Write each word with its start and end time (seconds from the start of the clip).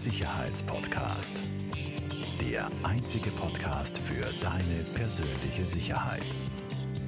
Sicherheitspodcast. 0.00 1.42
Der 2.40 2.70
einzige 2.84 3.30
Podcast 3.32 3.98
für 3.98 4.24
deine 4.42 4.82
persönliche 4.94 5.66
Sicherheit. 5.66 6.24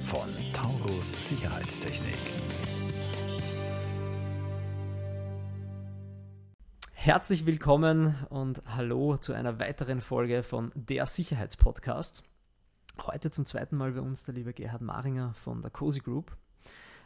Von 0.03 0.29
Taurus 0.53 1.27
Sicherheitstechnik. 1.27 2.19
Herzlich 6.91 7.47
willkommen 7.47 8.15
und 8.29 8.61
hallo 8.67 9.17
zu 9.17 9.33
einer 9.33 9.57
weiteren 9.57 9.99
Folge 9.99 10.43
von 10.43 10.71
Der 10.75 11.07
Sicherheitspodcast. 11.07 12.21
Heute 13.07 13.31
zum 13.31 13.47
zweiten 13.47 13.75
Mal 13.75 13.93
bei 13.93 14.01
uns 14.01 14.25
der 14.25 14.35
liebe 14.35 14.53
Gerhard 14.53 14.83
Maringer 14.83 15.33
von 15.33 15.63
der 15.63 15.71
Cozy 15.71 15.99
Group. 15.99 16.37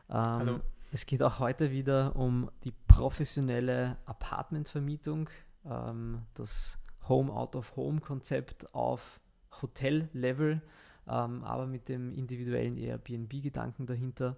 Ähm, 0.10 0.16
hallo. 0.18 0.60
Es 0.92 1.06
geht 1.06 1.22
auch 1.22 1.40
heute 1.40 1.72
wieder 1.72 2.16
um 2.18 2.50
die 2.64 2.74
professionelle 2.88 3.98
Apartmentvermietung, 4.06 5.30
ähm, 5.70 6.22
das 6.34 6.78
Home-Out-of-Home-Konzept 7.08 8.74
auf 8.74 9.20
Hotel-Level, 9.62 10.62
ähm, 11.08 11.44
aber 11.44 11.68
mit 11.68 11.88
dem 11.90 12.14
individuellen 12.14 12.78
Airbnb-Gedanken 12.78 13.86
dahinter. 13.86 14.36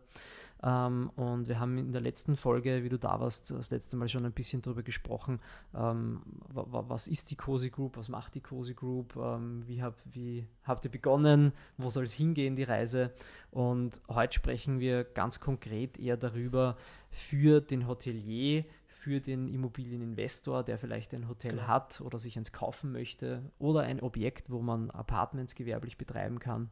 Ähm, 0.61 1.09
und 1.15 1.47
wir 1.47 1.59
haben 1.59 1.77
in 1.77 1.91
der 1.91 2.01
letzten 2.01 2.35
Folge, 2.35 2.83
wie 2.83 2.89
du 2.89 2.99
da 2.99 3.19
warst, 3.19 3.49
das 3.51 3.71
letzte 3.71 3.95
Mal 3.95 4.09
schon 4.09 4.25
ein 4.25 4.33
bisschen 4.33 4.61
darüber 4.61 4.83
gesprochen, 4.83 5.39
ähm, 5.73 6.21
was 6.49 7.07
ist 7.07 7.31
die 7.31 7.35
Cozy 7.35 7.69
Group, 7.69 7.97
was 7.97 8.09
macht 8.09 8.35
die 8.35 8.41
Cozy 8.41 8.73
Group, 8.73 9.15
ähm, 9.15 9.63
wie, 9.67 9.81
hab, 9.81 9.95
wie 10.11 10.45
habt 10.63 10.83
ihr 10.85 10.91
begonnen, 10.91 11.53
wo 11.77 11.89
soll 11.89 12.03
es 12.03 12.13
hingehen, 12.13 12.55
die 12.55 12.63
Reise. 12.63 13.13
Und 13.51 14.01
heute 14.09 14.33
sprechen 14.33 14.79
wir 14.79 15.05
ganz 15.05 15.39
konkret 15.39 15.97
eher 15.97 16.17
darüber, 16.17 16.77
für 17.09 17.61
den 17.61 17.87
Hotelier, 17.87 18.65
für 18.99 19.21
den 19.21 19.47
Immobilieninvestor, 19.47 20.61
der 20.61 20.77
vielleicht 20.77 21.13
ein 21.13 21.29
Hotel 21.29 21.51
genau. 21.51 21.67
hat 21.67 22.01
oder 22.01 22.19
sich 22.19 22.37
eins 22.37 22.51
kaufen 22.51 22.91
möchte 22.91 23.49
oder 23.57 23.81
ein 23.83 24.01
Objekt, 24.01 24.49
wo 24.49 24.61
man 24.61 24.91
Apartments 24.91 25.55
gewerblich 25.55 25.97
betreiben 25.97 26.39
kann. 26.39 26.69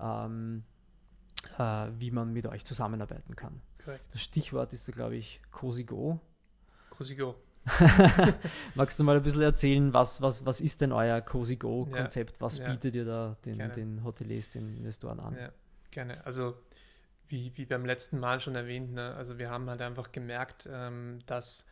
Ähm, 0.00 0.62
äh, 1.58 1.88
wie 1.98 2.12
man 2.12 2.32
mit 2.32 2.46
euch 2.46 2.64
zusammenarbeiten 2.64 3.34
kann. 3.34 3.60
Correct. 3.82 4.04
Das 4.12 4.22
Stichwort 4.22 4.72
ist, 4.72 4.90
glaube 4.92 5.16
ich, 5.16 5.40
Cozy 5.50 5.84
Go. 5.84 6.20
Cozy 6.90 7.16
Go. 7.16 7.34
Magst 8.76 8.98
du 9.00 9.04
mal 9.04 9.16
ein 9.16 9.22
bisschen 9.22 9.42
erzählen, 9.42 9.92
was, 9.92 10.22
was, 10.22 10.46
was 10.46 10.60
ist 10.60 10.80
denn 10.80 10.92
euer 10.92 11.20
Cozy 11.20 11.56
Go-Konzept? 11.56 12.36
Ja, 12.36 12.40
was 12.42 12.58
ja. 12.58 12.70
bietet 12.70 12.94
ihr 12.94 13.04
da 13.04 13.36
den, 13.44 13.58
den 13.72 14.04
Hoteliers, 14.04 14.50
den 14.50 14.76
Investoren 14.76 15.18
an? 15.18 15.36
Ja, 15.36 15.50
gerne. 15.90 16.24
Also 16.24 16.54
wie, 17.28 17.56
wie 17.56 17.66
beim 17.66 17.84
letzten 17.84 18.18
Mal 18.18 18.40
schon 18.40 18.54
erwähnt, 18.54 18.92
ne? 18.92 19.14
also 19.14 19.38
wir 19.38 19.50
haben 19.50 19.68
halt 19.68 19.82
einfach 19.82 20.12
gemerkt, 20.12 20.68
ähm, 20.70 21.18
dass 21.26 21.66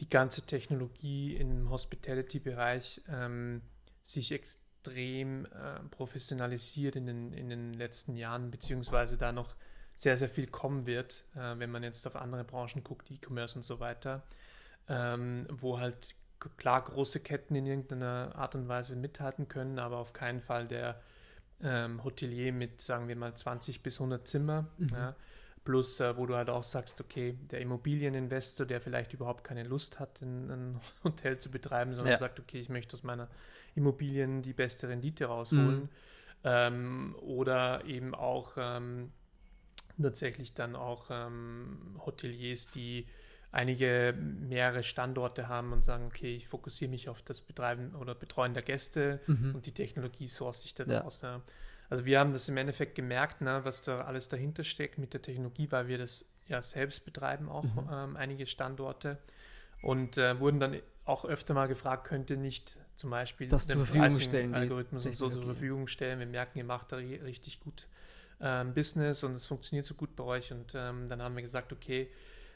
die 0.00 0.08
ganze 0.08 0.42
Technologie 0.42 1.36
im 1.36 1.70
Hospitality-Bereich 1.70 3.02
ähm, 3.08 3.62
sich 4.02 4.32
extrem 4.32 5.44
äh, 5.46 5.80
professionalisiert 5.90 6.96
in 6.96 7.06
den, 7.06 7.32
in 7.32 7.50
den 7.50 7.74
letzten 7.74 8.16
Jahren, 8.16 8.50
beziehungsweise 8.50 9.18
da 9.18 9.32
noch 9.32 9.54
sehr, 9.94 10.16
sehr 10.16 10.30
viel 10.30 10.46
kommen 10.46 10.86
wird, 10.86 11.24
äh, 11.34 11.58
wenn 11.58 11.70
man 11.70 11.82
jetzt 11.82 12.06
auf 12.06 12.16
andere 12.16 12.44
Branchen 12.44 12.82
guckt, 12.82 13.10
E-Commerce 13.10 13.58
und 13.58 13.62
so 13.62 13.80
weiter, 13.80 14.22
ähm, 14.88 15.46
wo 15.50 15.78
halt 15.78 16.14
klar 16.56 16.82
große 16.82 17.20
Ketten 17.20 17.54
in 17.54 17.66
irgendeiner 17.66 18.32
Art 18.34 18.54
und 18.54 18.68
Weise 18.68 18.96
mithalten 18.96 19.48
können, 19.48 19.78
aber 19.78 19.98
auf 19.98 20.14
keinen 20.14 20.40
Fall 20.40 20.66
der 20.66 21.02
ähm, 21.62 22.02
Hotelier 22.04 22.52
mit, 22.52 22.80
sagen 22.80 23.08
wir 23.08 23.16
mal, 23.16 23.34
20 23.34 23.82
bis 23.82 24.00
100 24.00 24.26
Zimmer. 24.26 24.66
Mhm. 24.78 24.88
Ja, 24.90 25.16
Plus, 25.62 26.00
äh, 26.00 26.16
wo 26.16 26.24
du 26.24 26.36
halt 26.36 26.48
auch 26.48 26.64
sagst, 26.64 27.00
okay, 27.02 27.36
der 27.50 27.60
Immobilieninvestor, 27.60 28.64
der 28.64 28.80
vielleicht 28.80 29.12
überhaupt 29.12 29.44
keine 29.44 29.62
Lust 29.62 30.00
hat, 30.00 30.22
ein, 30.22 30.50
ein 30.50 30.80
Hotel 31.04 31.38
zu 31.38 31.50
betreiben, 31.50 31.94
sondern 31.94 32.12
ja. 32.12 32.18
sagt, 32.18 32.40
okay, 32.40 32.58
ich 32.58 32.70
möchte 32.70 32.94
aus 32.94 33.02
meiner 33.02 33.28
Immobilien 33.74 34.40
die 34.42 34.54
beste 34.54 34.88
Rendite 34.88 35.26
rausholen. 35.26 35.82
Mhm. 35.82 35.88
Ähm, 36.42 37.16
oder 37.20 37.84
eben 37.84 38.14
auch 38.14 38.52
ähm, 38.56 39.12
tatsächlich 40.00 40.54
dann 40.54 40.74
auch 40.74 41.08
ähm, 41.10 42.00
Hoteliers, 42.06 42.68
die 42.68 43.06
einige 43.52 44.14
mehrere 44.16 44.82
Standorte 44.82 45.48
haben 45.48 45.72
und 45.72 45.84
sagen, 45.84 46.06
okay, 46.06 46.34
ich 46.36 46.46
fokussiere 46.46 46.90
mich 46.90 47.08
auf 47.08 47.22
das 47.22 47.40
Betreiben 47.40 47.94
oder 47.96 48.14
Betreuen 48.14 48.54
der 48.54 48.62
Gäste 48.62 49.20
mhm. 49.26 49.54
und 49.56 49.66
die 49.66 49.72
Technologie 49.72 50.28
source 50.28 50.64
ich 50.64 50.74
daraus. 50.74 51.22
Ja. 51.22 51.42
Also 51.88 52.04
wir 52.04 52.20
haben 52.20 52.32
das 52.32 52.48
im 52.48 52.56
Endeffekt 52.56 52.94
gemerkt, 52.94 53.40
ne, 53.40 53.60
was 53.64 53.82
da 53.82 54.02
alles 54.02 54.28
dahinter 54.28 54.62
steckt 54.62 54.98
mit 54.98 55.12
der 55.12 55.22
Technologie, 55.22 55.66
weil 55.70 55.88
wir 55.88 55.98
das 55.98 56.24
ja 56.46 56.62
selbst 56.62 57.04
betreiben, 57.04 57.48
auch 57.48 57.64
mhm. 57.64 57.88
ähm, 57.92 58.16
einige 58.16 58.46
Standorte. 58.46 59.18
Und 59.82 60.18
äh, 60.18 60.38
wurden 60.38 60.60
dann 60.60 60.76
auch 61.04 61.24
öfter 61.24 61.54
mal 61.54 61.66
gefragt, 61.66 62.06
könnte 62.06 62.36
nicht 62.36 62.76
zum 62.96 63.10
Beispiel 63.10 63.48
das 63.48 63.66
den 63.66 63.84
Pricing-Algorithmus 63.84 65.06
und 65.06 65.16
so 65.16 65.30
zur 65.30 65.42
Verfügung 65.42 65.88
stellen. 65.88 66.18
Wir 66.18 66.26
merken, 66.26 66.58
ihr 66.58 66.64
macht 66.64 66.92
da 66.92 66.96
richtig 66.96 67.60
gut 67.60 67.88
ähm, 68.40 68.74
Business 68.74 69.24
und 69.24 69.34
es 69.34 69.46
funktioniert 69.46 69.86
so 69.86 69.94
gut 69.94 70.14
bei 70.16 70.24
euch. 70.24 70.52
Und 70.52 70.74
ähm, 70.74 71.08
dann 71.08 71.22
haben 71.22 71.34
wir 71.34 71.42
gesagt, 71.42 71.72
okay, 71.72 72.10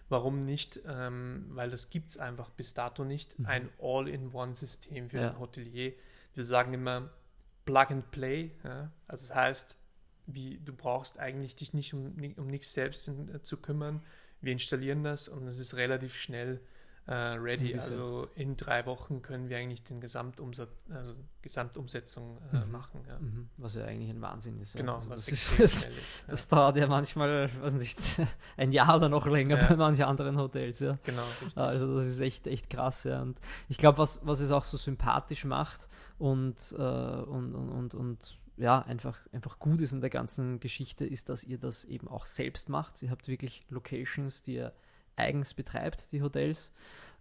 warum 0.08 0.40
nicht? 0.40 0.80
Ähm, 0.86 1.46
weil 1.48 1.70
das 1.70 1.90
gibt 1.90 2.10
es 2.10 2.18
einfach 2.18 2.50
bis 2.50 2.74
dato 2.74 3.04
nicht, 3.04 3.38
mhm. 3.38 3.46
ein 3.46 3.68
All-in-One-System 3.80 5.10
für 5.10 5.18
ja. 5.18 5.30
ein 5.30 5.38
Hotelier. 5.38 5.92
Wir 6.34 6.44
sagen 6.44 6.74
immer, 6.74 7.10
Plug 7.64 7.86
and 7.90 8.10
Play. 8.10 8.50
Ja? 8.62 8.90
Also 9.06 9.28
das 9.28 9.34
heißt, 9.34 9.76
wie, 10.26 10.58
du 10.58 10.72
brauchst 10.72 11.18
eigentlich 11.18 11.56
dich 11.56 11.74
nicht 11.74 11.94
um, 11.94 12.14
um 12.36 12.46
nichts 12.46 12.72
selbst 12.72 13.08
in, 13.08 13.34
äh, 13.34 13.42
zu 13.42 13.56
kümmern. 13.56 14.02
Wir 14.40 14.52
installieren 14.52 15.04
das 15.04 15.28
und 15.28 15.46
es 15.46 15.58
ist 15.58 15.74
relativ 15.74 16.16
schnell 16.16 16.60
ready. 17.12 17.74
Also 17.74 18.28
in 18.34 18.56
drei 18.56 18.86
Wochen 18.86 19.20
können 19.20 19.48
wir 19.48 19.58
eigentlich 19.58 19.84
den 19.84 20.00
Gesamtumsatz, 20.00 20.70
also 20.88 21.14
Gesamtumsetzung 21.42 22.38
äh, 22.52 22.64
mhm. 22.64 22.72
machen. 22.72 23.00
Ja. 23.06 23.18
Mhm. 23.18 23.48
Was 23.58 23.74
ja 23.74 23.84
eigentlich 23.84 24.10
ein 24.10 24.22
Wahnsinn 24.22 24.58
ist. 24.60 24.76
Genau, 24.76 24.96
also 24.96 25.10
das, 25.10 25.28
ist, 25.28 25.60
das, 25.60 25.84
ist, 25.84 26.24
das 26.26 26.48
dauert 26.48 26.76
ja 26.76 26.86
manchmal, 26.86 27.50
weiß 27.60 27.74
nicht, 27.74 27.98
ein 28.56 28.72
Jahr 28.72 28.96
oder 28.96 29.08
noch 29.10 29.26
länger 29.26 29.58
ja. 29.58 29.68
bei 29.68 29.76
manchen 29.76 30.04
anderen 30.04 30.38
Hotels. 30.38 30.80
Ja. 30.80 30.98
Genau, 31.02 31.22
richtig. 31.42 31.58
Also 31.58 31.98
das 31.98 32.06
ist 32.06 32.20
echt, 32.20 32.46
echt 32.46 32.70
krass. 32.70 33.04
Ja. 33.04 33.20
Und 33.20 33.38
ich 33.68 33.76
glaube, 33.76 33.98
was, 33.98 34.24
was 34.24 34.40
es 34.40 34.50
auch 34.50 34.64
so 34.64 34.78
sympathisch 34.78 35.44
macht 35.44 35.88
und, 36.18 36.74
äh, 36.78 36.82
und, 36.82 37.54
und, 37.54 37.68
und, 37.70 37.94
und 37.94 38.38
ja, 38.56 38.80
einfach, 38.80 39.18
einfach 39.32 39.58
gut 39.58 39.80
ist 39.80 39.92
in 39.92 40.00
der 40.00 40.10
ganzen 40.10 40.60
Geschichte, 40.60 41.04
ist, 41.04 41.28
dass 41.28 41.44
ihr 41.44 41.58
das 41.58 41.84
eben 41.84 42.08
auch 42.08 42.26
selbst 42.26 42.68
macht. 42.68 43.02
Ihr 43.02 43.10
habt 43.10 43.28
wirklich 43.28 43.66
Locations, 43.68 44.42
die 44.42 44.54
ihr 44.54 44.72
eigens 45.16 45.54
betreibt, 45.54 46.12
die 46.12 46.22
Hotels. 46.22 46.72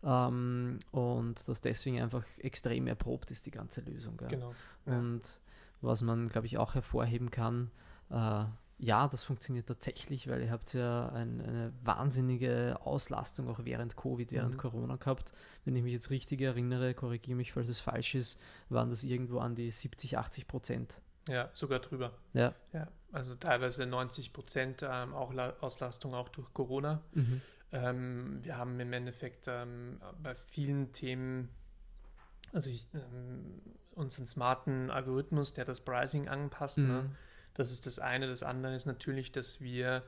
Ähm, 0.03 0.79
und 0.91 1.47
das 1.47 1.61
deswegen 1.61 2.01
einfach 2.01 2.25
extrem 2.39 2.87
erprobt 2.87 3.31
ist, 3.31 3.45
die 3.45 3.51
ganze 3.51 3.81
Lösung. 3.81 4.17
Genau. 4.27 4.53
Ja. 4.85 4.97
Und 4.97 5.41
was 5.81 6.01
man, 6.01 6.29
glaube 6.29 6.47
ich, 6.47 6.57
auch 6.57 6.75
hervorheben 6.75 7.31
kann, 7.31 7.71
äh, 8.09 8.45
ja, 8.79 9.07
das 9.07 9.23
funktioniert 9.23 9.67
tatsächlich, 9.67 10.27
weil 10.27 10.41
ihr 10.41 10.51
habt 10.51 10.73
ja 10.73 11.07
ein, 11.09 11.39
eine 11.39 11.73
wahnsinnige 11.83 12.77
Auslastung 12.83 13.47
auch 13.47 13.59
während 13.63 13.95
Covid, 13.95 14.31
während 14.31 14.55
mhm. 14.55 14.59
Corona 14.59 14.95
gehabt. 14.97 15.31
Wenn 15.63 15.75
ich 15.75 15.83
mich 15.83 15.93
jetzt 15.93 16.09
richtig 16.09 16.41
erinnere, 16.41 16.93
korrigiere 16.93 17.37
mich, 17.37 17.53
falls 17.53 17.69
es 17.69 17.79
falsch 17.79 18.15
ist, 18.15 18.41
waren 18.69 18.89
das 18.89 19.03
irgendwo 19.03 19.39
an 19.39 19.55
die 19.55 19.71
70, 19.71 20.17
80 20.17 20.47
Prozent. 20.47 20.97
Ja, 21.29 21.49
sogar 21.53 21.79
drüber. 21.79 22.11
Ja. 22.33 22.53
ja 22.73 22.89
also 23.13 23.35
teilweise 23.35 23.85
90 23.85 24.33
Prozent 24.33 24.83
ähm, 24.83 25.13
auch 25.13 25.33
Auslastung 25.61 26.13
auch 26.13 26.29
durch 26.29 26.51
Corona. 26.53 27.01
Mhm. 27.13 27.41
Ähm, 27.73 28.39
wir 28.43 28.57
haben 28.57 28.79
im 28.79 28.93
Endeffekt 28.93 29.47
ähm, 29.47 29.99
bei 30.21 30.35
vielen 30.35 30.91
Themen, 30.93 31.49
also 32.53 32.69
ich, 32.69 32.87
ähm, 32.93 33.61
unseren 33.95 34.27
smarten 34.27 34.89
Algorithmus, 34.89 35.53
der 35.53 35.65
das 35.65 35.81
Pricing 35.81 36.29
anpasst. 36.29 36.77
Ne? 36.77 36.83
Mhm. 36.83 36.89
Ne? 36.91 37.15
Das 37.55 37.71
ist 37.71 37.85
das 37.85 37.99
eine. 37.99 38.27
Das 38.27 38.43
andere 38.43 38.75
ist 38.75 38.85
natürlich, 38.85 39.31
dass 39.31 39.59
wir 39.59 40.03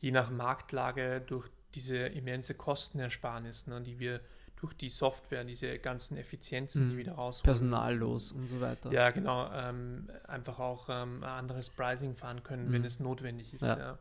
je 0.00 0.10
nach 0.10 0.30
Marktlage 0.30 1.22
durch 1.26 1.48
diese 1.74 1.96
immense 1.96 2.54
Kostenersparnis, 2.54 3.66
ne, 3.66 3.80
die 3.82 3.98
wir 3.98 4.20
durch 4.56 4.72
die 4.74 4.88
Software, 4.88 5.44
diese 5.44 5.78
ganzen 5.78 6.16
Effizienzen, 6.16 6.86
mhm. 6.86 6.90
die 6.90 6.96
wir 6.98 7.04
da 7.04 7.14
rausholen. 7.14 7.44
Personallos 7.44 8.32
und 8.32 8.46
so 8.46 8.60
weiter. 8.60 8.90
Ja, 8.90 9.10
genau. 9.10 9.50
Ähm, 9.52 10.08
einfach 10.26 10.58
auch 10.58 10.88
ähm, 10.88 11.22
ein 11.22 11.28
anderes 11.28 11.68
Pricing 11.68 12.14
fahren 12.14 12.42
können, 12.42 12.68
mhm. 12.68 12.72
wenn 12.72 12.84
es 12.84 13.00
notwendig 13.00 13.52
ist. 13.52 13.62
Ja. 13.62 13.78
Ja. 13.78 13.98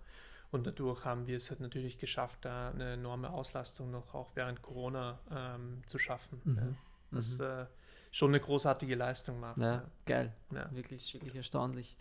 Und 0.51 0.67
dadurch 0.67 1.03
haben 1.05 1.27
wir 1.27 1.37
es 1.37 1.49
halt 1.49 1.59
natürlich 1.59 1.97
geschafft, 1.97 2.45
da 2.45 2.69
eine 2.69 2.93
enorme 2.93 3.29
Auslastung 3.29 3.91
noch 3.91 4.13
auch 4.13 4.31
während 4.35 4.61
Corona 4.61 5.19
ähm, 5.31 5.81
zu 5.87 5.99
schaffen. 5.99 6.41
Mhm. 6.43 6.57
Ja. 6.57 6.63
Das 7.11 7.37
mhm. 7.37 7.45
äh, 7.45 7.65
schon 8.11 8.29
eine 8.29 8.39
großartige 8.39 8.95
Leistung 8.95 9.41
war. 9.41 9.57
Ja, 9.59 9.83
geil. 10.05 10.33
Ja. 10.51 10.73
Wirklich, 10.73 11.13
wirklich 11.15 11.35
erstaunlich. 11.35 11.97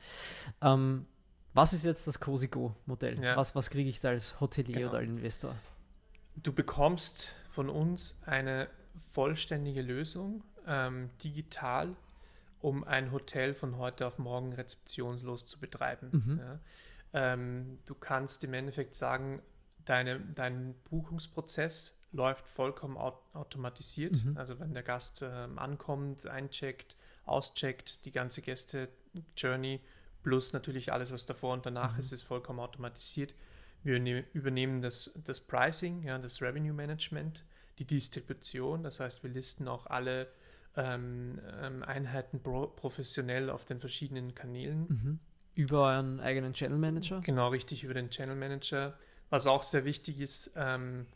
Ähm, 0.61 1.07
was 1.55 1.73
ist 1.73 1.85
jetzt 1.85 2.07
das 2.07 2.21
Cosigo-Modell? 2.21 3.23
Ja. 3.23 3.37
Was, 3.37 3.55
was 3.55 3.71
kriege 3.71 3.89
ich 3.89 4.01
da 4.01 4.11
als 4.11 4.41
Hotelier 4.41 4.75
genau. 4.75 4.89
oder 4.91 4.99
als 4.99 5.09
Investor? 5.09 5.55
Du 6.37 6.53
bekommst 6.53 7.29
von 7.51 7.69
uns 7.69 8.19
eine 8.27 8.69
vollständige 8.97 9.83
Lösung, 9.83 10.43
ähm, 10.67 11.11
digital, 11.23 11.97
um 12.61 12.83
ein 12.85 13.13
Hotel 13.13 13.55
von 13.55 13.79
heute 13.79 14.07
auf 14.07 14.19
morgen 14.19 14.53
rezeptionslos 14.53 15.47
zu 15.47 15.61
betreiben. 15.61 16.09
Mhm. 16.13 16.41
Ähm, 17.15 17.79
du 17.87 17.95
kannst 17.95 18.45
im 18.45 18.53
Endeffekt 18.53 18.95
sagen, 18.95 19.41
deine, 19.85 20.21
dein 20.21 20.75
Buchungsprozess 20.91 21.97
läuft 22.13 22.49
vollkommen 22.49 22.97
aut 22.97 23.19
automatisiert. 23.33 24.25
Mhm. 24.25 24.37
Also 24.37 24.59
wenn 24.61 24.75
der 24.75 24.83
Gast 24.83 25.21
ähm, 25.23 25.59
ankommt, 25.59 26.27
eincheckt, 26.27 26.97
auscheckt, 27.25 28.05
die 28.05 28.13
ganze 28.13 28.43
Gäste-Journey 28.43 29.81
plus 30.23 30.53
natürlich 30.53 30.93
alles, 30.93 31.13
was 31.13 31.27
davor 31.27 31.55
und 31.55 31.67
danach 31.67 31.95
Mhm. 31.95 32.01
ist, 32.01 32.13
ist 32.13 32.23
vollkommen 32.23 32.61
automatisiert. 32.61 33.35
Wir 33.83 34.01
ne 34.01 34.25
übernehmen 34.33 34.81
das, 34.83 35.13
das 35.25 35.41
Pricing, 35.41 36.03
ja, 36.03 36.19
das 36.19 36.41
Revenue 36.41 36.73
Management, 36.73 37.45
die 37.79 37.85
Distribution. 37.85 38.83
Das 38.83 39.01
heißt, 39.01 39.23
wir 39.23 39.31
listen 39.31 39.69
auch 39.69 39.87
alle 39.87 40.29
ähm, 40.77 41.41
ähm, 41.61 41.83
Einheiten 41.83 42.41
pro 42.41 42.67
professionell 42.69 43.51
auf 43.51 43.65
den 43.65 43.81
verschiedenen 43.81 44.35
Kanälen. 44.35 44.87
Mhm. 44.89 45.21
Über 45.57 45.89
euren 45.89 46.21
eigenen 46.21 46.53
Channel 46.53 46.79
Manager? 46.79 47.21
Genau, 47.21 47.49
richtig 47.49 47.85
über 47.85 47.95
den 47.95 48.11
Channel 48.11 48.37
Manager. 48.37 48.95
Was 49.31 49.47
auch 49.47 49.63
sehr 49.63 49.85
wichtig 49.85 50.21
ist, 50.21 50.53
ähm, 50.57 51.07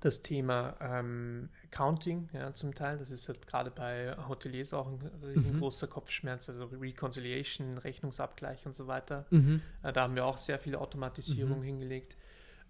das 0.00 0.22
Thema 0.22 0.76
ähm, 0.80 1.48
Accounting, 1.64 2.28
ja, 2.32 2.54
zum 2.54 2.74
Teil. 2.74 2.98
Das 2.98 3.10
ist 3.10 3.28
halt 3.28 3.46
gerade 3.46 3.70
bei 3.70 4.16
Hoteliers 4.28 4.72
auch 4.72 4.86
ein 4.86 5.00
riesengroßer 5.22 5.88
Kopfschmerz, 5.88 6.48
also 6.48 6.66
Reconciliation, 6.66 7.78
Rechnungsabgleich 7.78 8.64
und 8.66 8.74
so 8.74 8.86
weiter. 8.86 9.26
Mhm. 9.30 9.60
Äh, 9.82 9.92
da 9.92 10.02
haben 10.02 10.14
wir 10.14 10.24
auch 10.24 10.38
sehr 10.38 10.58
viel 10.58 10.76
Automatisierung 10.76 11.60
Mhm. 11.60 11.64
hingelegt. 11.64 12.16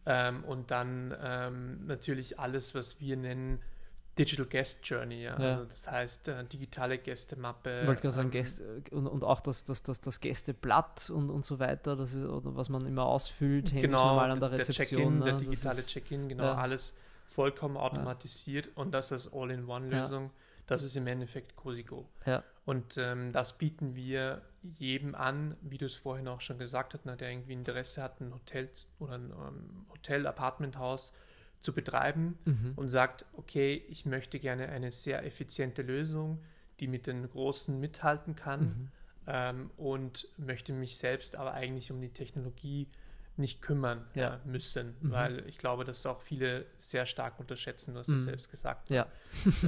Ähm, 0.06 0.43
und 0.44 0.70
dann 0.70 1.14
ähm, 1.22 1.87
natürlich 1.87 2.38
alles, 2.38 2.75
was 2.75 2.99
wir 2.99 3.16
nennen 3.16 3.60
Digital 4.19 4.47
Guest 4.47 4.81
Journey. 4.82 5.23
Ja? 5.23 5.41
Ja. 5.41 5.49
Also 5.50 5.65
das 5.65 5.91
heißt 5.91 6.29
äh, 6.29 6.44
digitale 6.44 6.99
Gästemappe. 6.99 7.87
Wollte 7.87 8.03
gerade 8.03 8.15
sagen, 8.15 8.29
ähm, 8.29 8.32
Gäste, 8.32 8.82
und, 8.91 9.06
und 9.06 9.25
auch 9.25 9.41
das, 9.41 9.65
das, 9.65 9.82
das, 9.82 10.00
das 10.00 10.20
Gästeblatt 10.20 11.11
und, 11.11 11.31
und 11.31 11.44
so 11.44 11.59
weiter, 11.59 11.97
das 11.97 12.15
ist, 12.15 12.25
oder 12.25 12.56
was 12.56 12.69
man 12.69 12.87
immer 12.87 13.06
ausfüllt, 13.06 13.69
händisch 13.69 13.82
genau, 13.82 14.06
normal 14.09 14.31
an 14.31 14.41
der 14.41 14.50
der 14.50 14.59
Rezeption. 14.59 14.88
Check-in, 14.88 15.19
ne? 15.19 15.25
der 15.25 15.35
digitale 15.35 15.82
Check-in, 15.82 16.29
genau, 16.29 16.44
ja. 16.44 16.55
alles 16.56 16.97
vollkommen 17.25 17.76
automatisiert 17.76 18.70
und 18.75 18.93
das 18.93 19.12
als 19.12 19.32
All-in-One-Lösung. 19.32 20.31
Das 20.67 20.82
ist 20.82 20.97
im 20.97 21.06
Endeffekt 21.06 21.56
Cosigo. 21.56 22.06
Ja. 22.26 22.44
Und 22.67 22.99
ähm, 22.99 23.32
das 23.32 23.56
bieten 23.56 23.94
wir 23.94 24.43
jedem 24.62 25.15
an, 25.15 25.56
wie 25.62 25.79
du 25.79 25.87
es 25.87 25.94
vorhin 25.94 26.29
auch 26.29 26.43
schon 26.43 26.59
gesagt 26.59 26.93
hast, 26.93 27.06
ne, 27.06 27.17
der 27.17 27.31
irgendwie 27.31 27.55
Interesse 27.55 28.03
hat, 28.03 28.20
ein 28.20 28.35
Hotel 28.35 28.69
oder 28.99 29.15
ein 29.15 29.31
ähm, 29.31 29.87
Hotel-Apartmenthaus 29.91 31.15
zu 31.60 31.72
betreiben 31.72 32.38
Mhm. 32.44 32.72
und 32.76 32.88
sagt, 32.88 33.25
okay, 33.34 33.82
ich 33.88 34.06
möchte 34.06 34.38
gerne 34.38 34.69
eine 34.69 34.93
sehr 34.93 35.25
effiziente 35.25 35.82
Lösung, 35.82 36.43
die 36.81 36.87
mit 36.87 37.06
den 37.06 37.28
Großen 37.28 37.78
mithalten 37.78 38.37
kann 38.37 38.60
Mhm. 38.62 38.88
ähm, 39.26 39.70
und 39.76 40.28
möchte 40.38 40.72
mich 40.72 40.96
selbst 40.96 41.37
aber 41.37 41.55
eigentlich 41.55 41.90
um 41.90 42.00
die 42.00 42.12
Technologie 42.12 42.88
nicht 43.38 43.62
kümmern 43.62 44.05
Ja. 44.14 44.35
äh, 44.35 44.38
müssen, 44.49 44.96
Mhm. 45.00 45.11
weil 45.11 45.49
ich 45.49 45.58
glaube, 45.58 45.85
dass 45.85 46.05
auch 46.06 46.20
viele 46.20 46.67
sehr 46.79 47.06
stark 47.06 47.38
unterschätzen, 47.40 47.94
du 47.94 48.00
hast 48.00 48.08
es 48.08 48.20
Mhm. 48.20 48.25
selbst 48.25 48.50
gesagt, 48.50 48.90
Ja. 48.90 49.06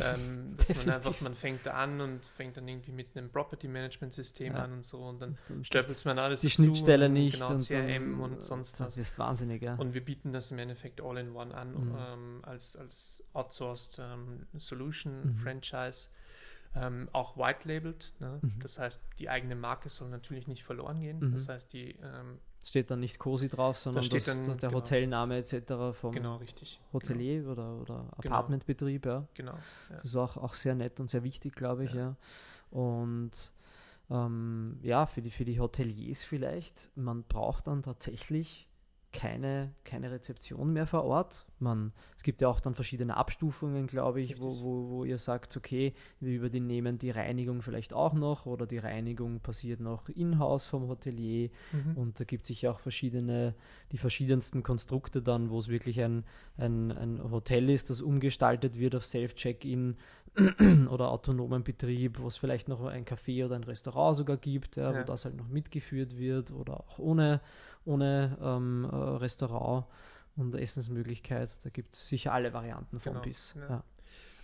ähm, 0.02 0.54
dass 0.56 0.74
man 0.84 0.94
einfach, 0.94 1.20
man 1.20 1.34
fängt 1.34 1.64
da 1.66 1.72
an 1.74 2.00
und 2.00 2.24
fängt 2.24 2.56
dann 2.56 2.66
irgendwie 2.68 2.92
mit 2.92 3.16
einem 3.16 3.30
Property 3.30 3.68
Management 3.68 4.12
System 4.14 4.54
Ja. 4.54 4.64
an 4.64 4.72
und 4.72 4.84
so 4.84 4.98
und 4.98 5.20
dann 5.20 5.38
stöpelt 5.62 5.88
gibt's 5.88 6.04
man 6.04 6.18
alles 6.18 6.40
die 6.42 6.50
Schnittstelle 6.50 7.06
und 7.06 7.12
nicht 7.14 7.34
genau, 7.34 7.50
und 7.50 7.60
CRM 7.66 8.10
dann, 8.12 8.20
und 8.32 8.44
sonst 8.44 8.80
was. 8.80 8.96
wirst 8.96 9.18
wahnsinnig, 9.18 9.62
ja. 9.62 9.74
Und 9.76 9.94
wir 9.94 10.04
bieten 10.04 10.32
das 10.32 10.50
im 10.50 10.58
Endeffekt 10.58 11.00
all-in-one 11.00 11.54
an 11.54 11.72
Mhm. 11.72 11.94
ähm, 11.98 12.40
als, 12.42 12.76
als 12.76 13.22
outsourced 13.32 13.98
ähm, 14.00 14.46
Solution, 14.58 15.32
Mhm. 15.32 15.36
Franchise, 15.36 16.08
ähm, 16.74 17.08
auch 17.12 17.36
white-labeled. 17.36 18.12
Ne? 18.20 18.38
Mhm. 18.42 18.60
Das 18.60 18.78
heißt, 18.78 19.00
die 19.18 19.28
eigene 19.28 19.56
Marke 19.56 19.88
soll 19.88 20.08
natürlich 20.08 20.46
nicht 20.46 20.62
verloren 20.62 21.00
gehen. 21.00 21.18
Mhm. 21.18 21.32
Das 21.32 21.48
heißt, 21.48 21.72
die, 21.72 21.96
ähm, 22.02 22.38
Steht 22.62 22.90
dann 22.90 23.00
nicht 23.00 23.18
COSI 23.18 23.48
drauf, 23.48 23.78
sondern 23.78 24.04
steht 24.04 24.26
das, 24.26 24.36
dann, 24.36 24.46
das, 24.46 24.58
der 24.58 24.68
genau. 24.68 24.82
Hotelname 24.82 25.38
etc. 25.38 25.98
vom 25.98 26.12
genau 26.12 26.36
richtig. 26.36 26.78
Hotelier 26.92 27.48
oder, 27.48 27.74
oder 27.80 28.06
Genau. 28.20 28.34
Apartmentbetrieb, 28.34 29.06
ja. 29.06 29.26
Genau. 29.34 29.52
Ja. 29.52 29.60
Das 29.94 30.04
ist 30.04 30.16
auch, 30.16 30.36
auch 30.36 30.54
sehr 30.54 30.74
nett 30.74 31.00
und 31.00 31.08
sehr 31.08 31.24
wichtig, 31.24 31.54
glaube 31.54 31.84
ich, 31.84 31.94
ja. 31.94 32.00
Ja. 32.00 32.16
Und 32.70 33.52
ähm, 34.10 34.78
ja, 34.82 35.06
für 35.06 35.22
die, 35.22 35.30
für 35.30 35.44
die 35.44 35.58
Hoteliers 35.58 36.22
vielleicht, 36.22 36.90
man 36.96 37.22
braucht 37.22 37.66
dann 37.66 37.82
tatsächlich 37.82 38.68
keine, 39.12 39.72
keine 39.84 40.10
Rezeption 40.10 40.72
mehr 40.72 40.86
vor 40.86 41.04
Ort. 41.04 41.44
Man, 41.58 41.92
es 42.16 42.22
gibt 42.22 42.40
ja 42.40 42.48
auch 42.48 42.60
dann 42.60 42.74
verschiedene 42.74 43.16
Abstufungen, 43.16 43.86
glaube 43.86 44.20
ich, 44.20 44.40
wo, 44.40 44.62
wo, 44.62 44.90
wo 44.90 45.04
ihr 45.04 45.18
sagt, 45.18 45.56
okay, 45.56 45.94
wir 46.20 46.34
übernehmen 46.34 46.96
die 46.96 47.10
Reinigung 47.10 47.60
vielleicht 47.60 47.92
auch 47.92 48.14
noch 48.14 48.46
oder 48.46 48.66
die 48.66 48.78
Reinigung 48.78 49.40
passiert 49.40 49.80
noch 49.80 50.08
in-house 50.08 50.66
vom 50.66 50.88
Hotelier. 50.88 51.50
Mhm. 51.72 51.96
Und 51.96 52.20
da 52.20 52.24
gibt 52.24 52.44
es 52.44 52.48
sicher 52.48 52.70
auch 52.70 52.78
verschiedene, 52.78 53.54
die 53.92 53.98
verschiedensten 53.98 54.62
Konstrukte 54.62 55.20
dann, 55.22 55.50
wo 55.50 55.58
es 55.58 55.68
wirklich 55.68 56.00
ein, 56.00 56.24
ein, 56.56 56.92
ein 56.92 57.30
Hotel 57.30 57.68
ist, 57.68 57.90
das 57.90 58.00
umgestaltet 58.00 58.78
wird 58.78 58.94
auf 58.94 59.04
Self-Check-In 59.04 59.96
oder 60.90 61.10
autonomen 61.10 61.62
Betrieb, 61.64 62.18
wo 62.20 62.28
es 62.28 62.36
vielleicht 62.36 62.68
noch 62.68 62.84
ein 62.84 63.04
Café 63.04 63.44
oder 63.44 63.56
ein 63.56 63.64
Restaurant 63.64 64.16
sogar 64.16 64.36
gibt, 64.36 64.76
ja, 64.76 64.92
Ja. 64.92 65.00
wo 65.00 65.04
das 65.04 65.24
halt 65.24 65.36
noch 65.36 65.48
mitgeführt 65.48 66.16
wird 66.18 66.50
oder 66.52 66.80
auch 66.80 66.98
ohne, 66.98 67.40
ohne 67.84 68.38
ähm, 68.40 68.88
äh, 68.90 68.94
Restaurant 68.96 69.86
und 70.36 70.54
Essensmöglichkeit. 70.54 71.50
Da 71.64 71.70
gibt 71.70 71.94
es 71.94 72.08
sicher 72.08 72.32
alle 72.32 72.52
Varianten 72.52 73.00
von 73.00 73.12
Genau, 73.14 73.24
bis. 73.24 73.54
ja. 73.68 73.82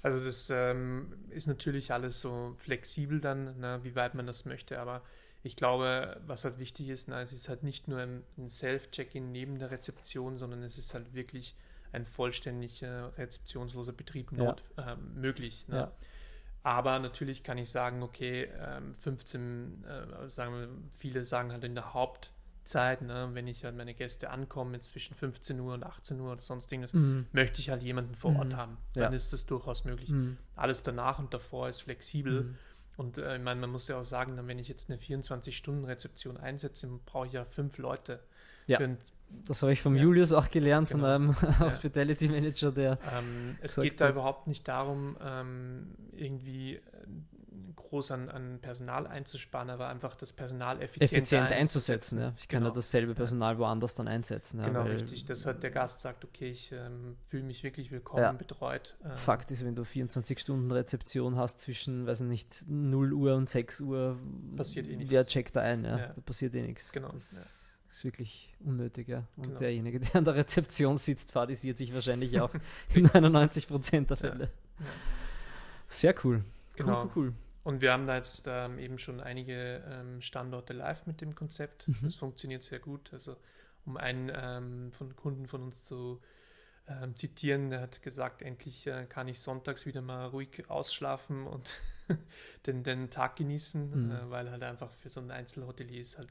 Also 0.03 0.23
das 0.23 0.51
ähm, 0.51 1.13
ist 1.31 1.47
natürlich 1.47 1.93
alles 1.93 2.21
so 2.21 2.55
flexibel 2.59 3.21
dann, 3.21 3.59
ne, 3.59 3.81
wie 3.83 3.97
weit 3.97 4.15
man 4.15 4.27
das 4.27 4.45
möchte, 4.45 4.79
aber 4.79 5.03
ich 5.43 5.57
glaube, 5.57 6.21
was 6.27 6.45
halt 6.45 6.59
wichtig 6.59 6.89
ist, 6.89 7.09
na, 7.09 7.21
es 7.23 7.33
ist 7.33 7.49
halt 7.49 7.63
nicht 7.63 7.89
nur 7.89 7.99
ein, 8.01 8.23
ein 8.37 8.49
Self-Check-In 8.49 9.33
neben 9.33 9.59
der 9.59 9.71
Rezeption, 9.71 10.39
sondern 10.39 10.63
es 10.63 10.77
ist 10.79 10.93
halt 10.95 11.15
wirklich 11.15 11.57
ein 11.97 12.05
vollständiger 12.05 13.13
rezeptionsloser 13.19 13.93
Betrieb 13.93 14.31
Ja. 14.33 14.45
not, 14.45 14.63
ähm, 14.79 15.15
möglich. 15.15 15.67
Ne? 15.69 15.77
Ja. 15.77 15.93
Aber 16.63 16.99
natürlich 16.99 17.43
kann 17.43 17.59
ich 17.59 17.71
sagen, 17.71 18.03
okay, 18.03 18.49
ähm, 18.61 18.95
15, 18.99 19.85
äh, 19.85 20.29
sagen 20.29 20.53
wir, 20.55 20.69
viele 20.93 21.25
sagen 21.25 21.53
halt 21.53 21.63
in 21.65 21.75
der 21.77 21.95
Hauptzeit, 21.95 23.03
ne, 23.03 23.31
wenn 23.35 23.47
ich 23.47 23.65
halt 23.65 23.77
meine 23.77 23.95
Gäste 23.95 24.31
ankomme, 24.31 24.75
jetzt 24.75 24.89
zwischen 24.89 25.15
15 25.15 25.61
Uhr 25.61 25.75
und 25.75 25.85
18 25.85 26.21
Uhr 26.21 26.33
oder 26.33 26.43
sonst 26.43 26.73
irgendwas, 26.73 26.93
Mhm. 26.93 27.27
möchte 27.33 27.61
ich 27.61 27.71
halt 27.71 27.83
jemanden 27.85 28.15
vor 28.17 28.35
Ort 28.37 28.49
Mhm. 28.49 28.57
haben. 28.57 28.77
Ja. 28.97 29.05
Dann 29.05 29.13
ist 29.13 29.33
das 29.33 29.47
durchaus 29.47 29.85
möglich. 29.85 30.09
Mhm. 30.11 30.37
Alles 30.57 30.83
danach 30.83 31.19
und 31.21 31.33
davor 31.33 31.69
ist 31.69 31.83
flexibel. 31.83 32.43
Mhm. 32.43 32.59
Und 32.97 33.19
äh, 33.19 33.37
ich 33.37 33.43
meine, 33.43 33.61
man 33.61 33.71
muss 33.71 33.87
ja 33.89 34.01
auch 34.01 34.05
sagen, 34.05 34.37
dann, 34.37 34.49
wenn 34.49 34.59
ich 34.59 34.67
jetzt 34.69 34.91
eine 34.91 34.99
24-Stunden-Rezeption 34.99 36.37
einsetze, 36.37 36.89
brauche 37.05 37.27
ich 37.27 37.33
ja 37.35 37.45
fünf 37.45 37.79
Leute. 37.79 38.21
Ja. 38.67 38.81
Das 39.47 39.63
habe 39.63 39.73
ich 39.73 39.83
vom 39.83 39.95
Ja. 39.97 40.03
Julius 40.03 40.33
auch 40.33 40.51
gelernt, 40.51 40.89
von 40.89 41.01
Genau. 41.01 41.15
einem 41.15 41.37
Hospitality 41.61 42.29
Manager, 42.29 42.73
der 42.73 42.99
Ähm, 43.17 43.57
es 43.61 43.77
geht 43.77 44.01
da 44.01 44.07
hat- 44.07 44.13
überhaupt 44.13 44.47
nicht 44.47 44.67
darum, 44.69 45.17
ähm, 45.25 45.95
irgendwie 46.13 46.77
äh, 46.77 46.81
groß 47.77 48.11
an, 48.13 48.29
an 48.29 48.59
Personal 48.61 49.07
einzusparen, 49.07 49.71
aber 49.71 49.89
einfach 49.89 50.17
das 50.17 50.33
Personal 50.33 50.81
effizient, 50.83 51.13
effizient 51.13 51.51
einzusetzen. 51.53 52.19
Ja. 52.21 52.33
Ich 52.39 52.49
kann 52.49 52.63
ja 52.63 52.69
Genau. 52.69 52.75
dasselbe 52.75 53.15
Personal 53.15 53.59
woanders 53.59 53.95
dann 53.95 54.09
einsetzen. 54.09 54.61
Ja, 54.61 54.67
genau, 54.67 54.81
weil 54.85 54.93
richtig. 54.93 55.25
Dass 55.27 55.47
halt 55.47 55.63
der 55.63 55.71
Gast 55.71 56.01
sagt, 56.01 56.25
okay, 56.25 56.51
ich 56.51 56.73
ähm, 56.73 57.17
fühle 57.29 57.45
mich 57.45 57.63
wirklich 57.63 57.91
willkommen, 57.93 58.23
Ja. 58.23 58.33
betreut. 58.33 58.97
Ähm, 59.05 59.13
Fakt 59.17 59.51
ist, 59.53 59.65
wenn 59.65 59.75
du 59.77 59.85
24 59.85 60.39
Stunden 60.41 60.71
Rezeption 60.71 61.37
hast 61.37 61.61
zwischen, 61.61 62.07
weiß 62.07 62.23
ich 62.23 62.27
nicht, 62.27 62.65
0 62.69 63.13
Uhr 63.13 63.35
und 63.37 63.49
6 63.49 63.81
Uhr, 63.81 64.19
Passiert 64.57 64.89
eh 64.89 64.97
nichts. 64.97 65.11
wer 65.13 65.25
checkt 65.27 65.55
da 65.57 65.61
ein? 65.61 65.85
Ja? 65.85 65.99
Ja. 65.99 66.07
Da 66.09 66.21
passiert 66.23 66.55
eh 66.55 66.63
nichts. 66.63 66.91
Genau, 66.93 67.13
Das 67.13 67.63
ist 67.97 68.05
wirklich 68.05 68.55
unnötig. 68.61 69.09
Ja. 69.09 69.27
Und 69.37 69.45
Genau. 69.45 69.59
derjenige, 69.59 70.01
der 70.01 70.17
an 70.17 70.25
der 70.25 70.35
Rezeption 70.35 70.99
sitzt, 70.99 71.33
fadisiert 71.33 71.79
sich 71.79 71.95
wahrscheinlich 71.95 72.41
auch 72.41 72.53
in 72.95 73.05
99 73.05 73.69
Prozent 73.69 74.11
der 74.11 74.17
Ja. 74.19 74.31
Fälle. 74.31 74.45
Ja. 74.79 74.87
Sehr 75.89 76.15
cool. 76.25 76.45
Genau. 76.75 77.05
Cool, 77.05 77.11
cool, 77.17 77.33
Und 77.65 77.81
wir 77.81 77.93
haben 77.93 78.07
da 78.07 78.17
jetzt 78.17 78.45
ähm, 78.47 78.79
eben 78.79 78.99
schon 78.99 79.21
einige 79.21 79.83
ähm, 79.89 80.21
Standorte 80.21 80.73
live 80.73 81.07
mit 81.07 81.21
dem 81.21 81.35
Konzept. 81.35 81.89
Mhm. 81.89 81.97
Das 82.03 82.15
funktioniert 82.17 82.63
sehr 82.63 82.79
gut. 82.81 83.13
Also 83.13 83.37
um 83.87 83.97
einen 83.97 84.31
ähm, 84.35 84.93
von 84.93 85.15
Kunden 85.17 85.47
von 85.47 85.63
uns 85.63 85.85
zu 85.85 86.21
ähm, 86.89 87.17
zitieren, 87.17 87.71
der 87.71 87.81
hat 87.81 88.03
gesagt, 88.03 88.43
endlich 88.43 88.87
äh, 88.87 89.07
kann 89.09 89.27
ich 89.29 89.41
sonntags 89.41 89.87
wieder 89.87 90.03
mal 90.03 90.27
ruhig 90.27 90.69
ausschlafen 90.69 91.47
und 91.47 91.81
den, 92.67 92.83
den 92.85 93.11
Tag 93.11 93.37
genießen, 93.37 94.07
Mhm. 94.07 94.11
äh, 94.11 94.31
weil 94.31 94.51
halt 94.51 94.63
einfach 94.63 94.93
für 94.93 95.09
so 95.09 95.21
ein 95.21 95.31
Einzelhotelier 95.31 96.01
ist 96.01 96.19
halt 96.19 96.29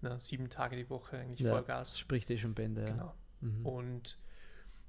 na, 0.00 0.18
sieben 0.18 0.50
Tage 0.50 0.76
die 0.76 0.88
Woche 0.90 1.18
eigentlich 1.18 1.40
Ja, 1.40 1.50
Vollgas. 1.50 1.98
spricht 1.98 2.30
eh 2.30 2.38
schon 2.38 2.54
Bände. 2.54 2.82
Ja. 2.82 2.88
Genau. 2.90 3.14
Mhm. 3.40 3.66
Und 3.66 4.18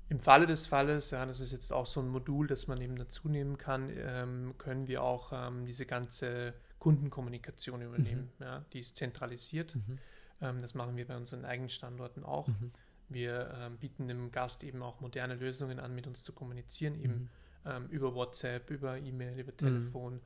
im 0.10 0.20
Falle 0.20 0.46
des 0.46 0.68
Falles, 0.68 1.12
ja, 1.12 1.26
das 1.26 1.40
ist 1.40 1.52
jetzt 1.52 1.74
auch 1.74 1.88
so 1.88 2.00
ein 2.00 2.08
Modul, 2.10 2.48
das 2.48 2.68
man 2.68 2.80
eben 2.82 2.96
dazu 2.96 3.28
nehmen 3.28 3.58
kann, 3.58 3.90
ähm, 3.96 4.54
können 4.58 4.88
wir 4.88 5.02
auch 5.04 5.32
ähm, 5.34 5.66
diese 5.66 5.86
ganze 5.86 6.54
Kundenkommunikation 6.80 7.82
übernehmen. 7.82 8.30
Ja, 8.40 8.64
die 8.74 8.80
ist 8.82 8.96
zentralisiert. 8.98 9.76
Mhm. 9.76 9.98
Ähm, 10.42 10.60
das 10.62 10.76
machen 10.76 10.96
wir 10.96 11.08
bei 11.08 11.16
unseren 11.18 11.44
eigenen 11.46 11.70
Standorten 11.70 12.24
auch. 12.24 12.48
Mhm. 12.48 12.72
Wir 13.10 13.52
ähm, 13.58 13.78
bieten 13.78 14.08
dem 14.08 14.32
Gast 14.32 14.64
eben 14.64 14.84
auch 14.84 15.00
moderne 15.00 15.36
Lösungen 15.36 15.80
an, 15.80 15.96
mit 15.96 16.06
uns 16.08 16.24
zu 16.24 16.34
kommunizieren, 16.34 16.96
eben 16.96 17.14
Mhm. 17.14 17.30
ähm, 17.66 17.88
über 17.90 18.14
WhatsApp, 18.14 18.70
über 18.70 18.98
E-Mail, 19.00 19.40
über 19.40 19.56
Telefon. 19.56 20.22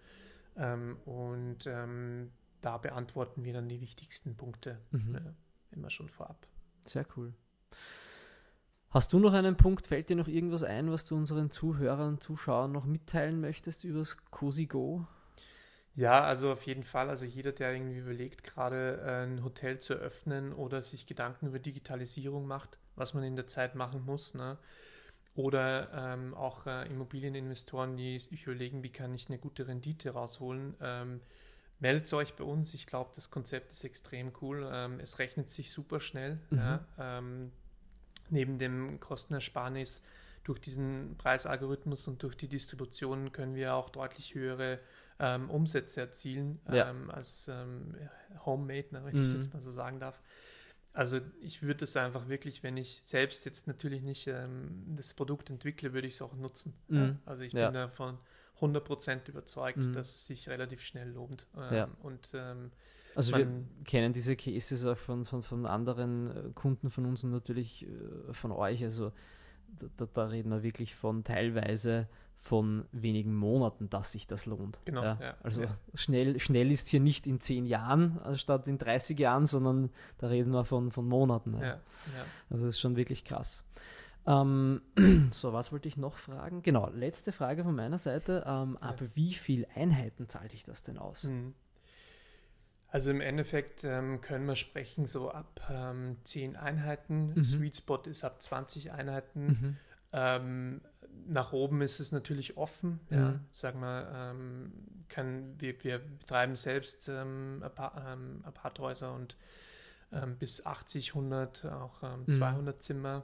Ähm, 0.58 0.98
und 1.06 1.60
da 2.62 2.78
beantworten 2.78 3.44
wir 3.44 3.54
dann 3.54 3.70
die 3.70 3.82
wichtigsten 3.82 4.36
Punkte 4.36 4.80
Mhm. 4.92 5.16
ja, 5.16 5.34
immer 5.72 5.90
schon 5.90 6.10
vorab. 6.10 6.48
Sehr 6.86 7.06
cool. 7.16 7.34
Hast 8.90 9.14
du 9.14 9.20
noch 9.20 9.34
einen 9.34 9.56
Punkt? 9.56 9.88
Fällt 9.88 10.10
dir 10.10 10.16
noch 10.16 10.28
irgendwas 10.28 10.64
ein, 10.64 10.92
was 10.92 11.06
du 11.06 11.16
unseren 11.16 11.52
Zuhörern, 11.52 12.20
Zuschauern 12.20 12.72
noch 12.72 12.86
mitteilen 12.86 13.40
möchtest 13.40 13.84
über 13.84 14.00
das 14.00 14.18
Cosi 14.32 14.66
Go? 14.66 15.06
Ja, 15.96 16.24
also 16.24 16.52
auf 16.52 16.64
jeden 16.64 16.84
Fall. 16.84 17.10
Also 17.10 17.26
jeder, 17.26 17.52
der 17.52 17.74
irgendwie 17.74 17.98
überlegt, 18.00 18.44
gerade 18.44 19.02
äh, 19.06 19.24
ein 19.26 19.44
Hotel 19.44 19.80
zu 19.80 19.94
öffnen 19.96 20.54
oder 20.54 20.82
sich 20.82 21.06
Gedanken 21.06 21.48
über 21.48 21.60
Digitalisierung 21.60 22.48
macht, 22.48 22.80
was 22.96 23.14
man 23.14 23.24
in 23.24 23.36
der 23.36 23.48
Zeit 23.48 23.76
machen 23.76 24.06
muss, 24.06 24.34
ne? 24.34 24.58
Oder 25.36 25.90
ähm, 25.94 26.34
auch 26.34 26.66
äh, 26.68 26.88
Immobilieninvestoren, 26.88 27.96
die 27.98 28.20
sich 28.20 28.46
überlegen, 28.46 28.84
wie 28.84 28.92
kann 28.92 29.14
ich 29.14 29.30
eine 29.30 29.38
gute 29.40 29.68
Rendite 29.68 30.12
rausholen. 30.12 30.76
Ähm, 30.82 31.22
meldet 31.80 32.12
euch 32.14 32.36
bei 32.36 32.44
uns. 32.44 32.74
Ich 32.74 32.86
glaube, 32.86 33.12
das 33.16 33.32
Konzept 33.32 33.72
ist 33.72 33.84
extrem 33.84 34.32
cool. 34.42 34.70
Ähm, 34.72 35.00
es 35.00 35.20
rechnet 35.20 35.50
sich 35.50 35.72
super 35.72 36.00
schnell. 36.00 36.40
Mhm. 36.50 36.58
Ja? 36.58 36.86
Ähm, 36.98 37.52
neben 38.30 38.60
dem 38.60 39.00
Kostenersparnis 39.00 40.04
durch 40.44 40.60
diesen 40.60 41.16
Preisalgorithmus 41.18 42.08
und 42.08 42.24
durch 42.24 42.36
die 42.36 42.48
Distribution 42.48 43.32
können 43.32 43.56
wir 43.56 43.74
auch 43.76 43.90
deutlich 43.90 44.36
höhere 44.36 44.80
ähm, 45.20 45.50
Umsätze 45.50 46.02
erzielen 46.02 46.60
ja. 46.72 46.90
ähm, 46.90 47.12
als 47.12 47.48
ähm, 47.50 47.96
Homemade, 48.46 48.88
ne, 48.92 49.04
wenn 49.04 49.10
ich 49.10 49.16
mhm. 49.16 49.20
das 49.20 49.34
jetzt 49.34 49.54
mal 49.54 49.62
so 49.62 49.72
sagen 49.72 50.00
darf. 50.00 50.20
Also 50.94 51.20
ich 51.42 51.62
würde 51.62 51.84
es 51.84 51.96
einfach 51.98 52.30
wirklich, 52.30 52.64
wenn 52.64 52.78
ich 52.78 53.02
selbst 53.04 53.46
jetzt 53.46 53.68
natürlich 53.68 54.02
nicht 54.02 54.28
ähm, 54.28 54.96
das 54.96 55.14
Produkt 55.14 55.50
entwickle, 55.50 55.94
würde 55.94 56.08
ich 56.08 56.16
es 56.16 56.22
auch 56.22 56.34
nutzen. 56.34 56.74
Mhm. 56.88 56.98
Ja? 56.98 57.16
Also 57.26 57.44
ich 57.44 57.54
bin 57.54 57.74
davon 57.74 58.18
100% 58.62 59.30
überzeugt, 59.30 59.78
mhm. 59.78 59.94
dass 59.94 60.10
es 60.10 60.28
sich 60.28 60.50
relativ 60.50 60.82
schnell 60.82 61.10
lohnt. 61.10 61.48
Ähm, 61.58 61.76
ja. 61.76 61.90
Und 62.02 62.30
ähm, 62.34 62.72
also 63.16 63.36
wir 63.36 63.48
kennen 63.86 64.14
diese 64.14 64.36
Cases 64.36 64.86
auch 64.86 64.98
von, 64.98 65.26
von, 65.26 65.44
von 65.44 65.66
anderen 65.66 66.28
äh, 66.28 66.50
Kunden 66.54 66.90
von 66.90 67.06
uns 67.06 67.24
und 67.24 67.32
natürlich 67.32 67.86
äh, 67.86 68.34
von 68.34 68.52
euch. 68.52 68.84
Also 68.84 69.12
da, 69.98 70.08
da, 70.14 70.26
reden 70.26 70.50
wir 70.50 70.64
wirklich 70.64 70.96
von 70.96 71.24
teilweise 71.24 72.08
von 72.38 72.86
wenigen 72.94 73.36
Monaten, 73.36 73.90
dass 73.90 74.14
sich 74.14 74.26
das 74.26 74.46
lohnt. 74.46 74.80
Genau. 74.86 75.04
Ja, 75.04 75.18
ja, 75.20 75.36
also 75.44 75.64
ja. 75.64 75.76
Schnell, 75.94 76.40
schnell 76.40 76.72
ist 76.72 76.88
hier 76.88 77.02
nicht 77.02 77.28
in 77.28 77.42
zehn 77.42 77.66
Jahren 77.66 78.20
statt 78.36 78.68
in 78.70 78.78
30 78.78 79.20
Jahren, 79.20 79.46
sondern 79.46 79.90
da 80.20 80.28
reden 80.28 80.52
wir 80.52 80.64
von, 80.64 80.90
von 80.90 81.06
Monaten. 81.06 81.56
Also 82.50 82.66
das 82.66 82.76
ist 82.76 82.80
schon 82.80 82.96
wirklich 82.96 83.26
krass. 83.26 83.66
Ähm, 84.30 84.82
so, 85.32 85.54
was 85.54 85.72
wollte 85.72 85.88
ich 85.88 85.98
noch 85.98 86.18
fragen? 86.18 86.62
Genau, 86.62 86.90
letzte 86.90 87.32
Frage 87.32 87.64
von 87.64 87.76
meiner 87.76 87.98
Seite. 87.98 88.44
Ähm, 88.46 88.78
ab 88.78 89.02
wie 89.16 89.34
viel 89.34 89.66
Einheiten 89.74 90.30
zahlt 90.30 90.52
sich 90.52 90.64
das 90.64 90.84
denn 90.84 90.98
aus? 90.98 91.24
Mhm. 91.26 91.56
Also 92.92 93.12
im 93.12 93.22
Endeffekt 93.22 93.84
ähm, 93.84 94.22
können 94.22 94.46
wir 94.46 94.56
sprechen 94.56 95.06
so 95.06 95.30
ab 95.30 95.62
ähm, 95.70 96.18
10 96.24 96.56
Einheiten. 96.56 97.34
Mhm. 97.36 97.44
Sweet 97.44 97.78
Spot 97.78 98.02
ist 98.06 98.24
ab 98.24 98.42
20 98.42 98.92
Einheiten. 98.92 99.46
Mhm. 99.46 99.78
Ähm, 100.12 100.82
nach 101.28 101.54
oben 101.54 101.82
ist 101.82 102.00
es 102.00 102.12
natürlich 102.12 102.58
offen. 102.58 103.00
Mhm. 103.10 103.18
Ja, 103.18 103.40
sagen 103.52 103.80
wir, 103.82 104.12
ähm, 104.14 104.72
kann, 105.08 105.60
wir, 105.60 105.84
wir 105.84 106.00
betreiben 106.00 106.56
selbst 106.56 107.10
ähm, 107.10 107.64
ähm, 107.64 108.42
Aparthäuser 108.44 109.14
und 109.14 109.38
ähm, 110.12 110.38
bis 110.38 110.66
80, 110.66 111.10
100, 111.10 111.66
auch 111.66 112.02
ähm, 112.04 112.32
200 112.32 112.76
mhm. 112.76 112.80
Zimmer. 112.80 113.24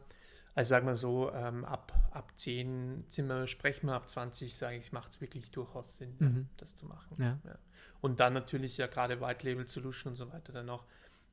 Also 0.56 0.70
sagen 0.70 0.88
wir 0.88 0.96
so, 0.96 1.32
ähm, 1.34 1.66
ab, 1.66 1.92
ab 2.12 2.32
10 2.36 3.06
Zimmer 3.10 3.46
sprechen 3.46 3.88
wir, 3.88 3.94
ab 3.94 4.10
20 4.10 4.56
sage 4.56 4.78
ich, 4.78 4.94
macht 4.94 5.12
es 5.12 5.22
wirklich 5.22 5.52
durchaus 5.52 5.98
Sinn, 5.98 6.16
mhm. 6.18 6.50
das 6.56 6.76
zu 6.76 6.86
machen. 6.86 7.18
Ja. 7.20 7.38
Ja. 7.44 7.58
Und 8.00 8.22
dann 8.22 8.34
natürlich 8.34 8.78
ja 8.78 8.88
gerade 8.88 9.20
White 9.20 9.46
Label 9.46 9.68
Solution 9.68 10.14
und 10.14 10.16
so 10.16 10.32
weiter 10.32 10.54
dann 10.54 10.70
auch. 10.70 10.86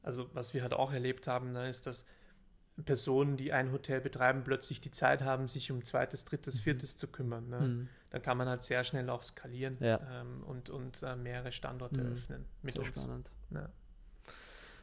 Also 0.02 0.29
was 0.35 0.55
wir 0.55 0.62
halt 0.62 0.75
auch 0.75 0.93
erlebt 0.93 1.29
haben, 1.29 1.52
ne, 1.52 1.69
ist, 1.69 1.87
dass 1.87 2.05
Personen, 2.85 3.37
die 3.37 3.52
ein 3.52 3.71
Hotel 3.71 4.00
betreiben, 4.00 4.43
plötzlich 4.45 4.81
die 4.81 4.91
Zeit 4.91 5.23
haben, 5.23 5.47
sich 5.47 5.71
um 5.71 5.85
zweites, 5.85 6.25
drittes, 6.25 6.57
mhm. 6.57 6.61
viertes 6.61 6.97
zu 6.97 7.07
kümmern. 7.07 7.49
Ne? 7.49 7.61
Mhm. 7.61 7.88
Dann 8.11 8.23
kann 8.23 8.37
man 8.37 8.49
halt 8.49 8.64
sehr 8.64 8.83
schnell 8.83 9.09
auch 9.11 9.23
skalieren 9.23 9.76
ja. 9.81 10.00
ähm, 10.21 10.43
und, 10.45 10.71
und 10.71 11.02
äh, 11.02 11.14
mehrere 11.14 11.52
Standorte 11.52 12.02
mhm. 12.02 12.12
öffnen 12.12 12.45
mit 12.62 12.75
sehr 12.75 12.83
uns. 12.83 13.00
Spannend. 13.00 13.31
Ja. 13.50 13.69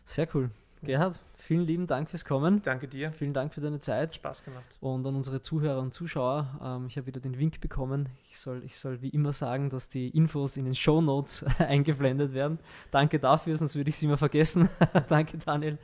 Sehr 0.06 0.34
cool. 0.34 0.50
Gerhard, 0.82 1.20
vielen 1.36 1.66
lieben 1.66 1.88
Dank 1.88 2.10
fürs 2.10 2.24
Kommen. 2.24 2.62
Danke 2.62 2.88
dir. 2.88 3.12
Vielen 3.12 3.34
Dank 3.34 3.54
für 3.54 3.60
deine 3.60 3.80
Zeit. 3.80 4.14
Spaß 4.14 4.46
gemacht. 4.46 4.64
Und 4.80 5.06
an 5.06 5.16
unsere 5.16 5.42
Zuhörer 5.42 5.82
und 5.82 5.94
Zuschauer, 5.94 6.60
ähm, 6.64 6.88
ich 6.88 6.96
habe 6.96 7.08
wieder 7.08 7.20
den 7.20 7.38
Wink 7.38 7.60
bekommen. 7.60 8.08
Ich 8.30 8.40
soll, 8.40 8.64
ich 8.64 8.78
soll 8.78 9.02
wie 9.02 9.10
immer 9.10 9.34
sagen, 9.34 9.70
dass 9.70 9.90
die 9.90 10.08
Infos 10.10 10.56
in 10.56 10.64
den 10.64 10.76
Show 10.76 11.02
Notes 11.02 11.46
eingeblendet 11.60 12.34
werden. 12.34 12.60
Danke 12.92 13.20
dafür, 13.20 13.58
sonst 13.58 13.76
würde 13.76 13.90
ich 13.90 13.98
sie 13.98 14.06
immer 14.06 14.18
vergessen. 14.18 14.70
Danke, 15.10 15.38
Daniel. 15.38 15.78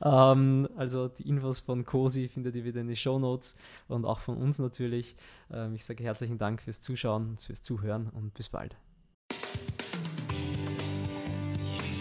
Ähm, 0.00 0.68
also 0.76 1.08
die 1.08 1.28
Infos 1.28 1.58
von 1.58 1.84
COSI 1.84 2.28
findet 2.28 2.54
ihr 2.54 2.64
wieder 2.64 2.80
in 2.80 2.86
den 2.86 2.96
Show 2.96 3.18
Notes 3.18 3.56
und 3.88 4.04
auch 4.04 4.20
von 4.20 4.36
uns 4.36 4.60
natürlich. 4.60 5.16
Ähm, 5.50 5.74
ich 5.74 5.84
sage 5.84 6.04
herzlichen 6.04 6.38
Dank 6.38 6.62
fürs 6.62 6.80
Zuschauen, 6.80 7.38
fürs 7.38 7.62
Zuhören 7.62 8.08
und 8.10 8.34
bis 8.34 8.48
bald. 8.48 8.76